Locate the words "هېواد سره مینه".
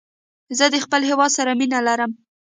1.09-1.79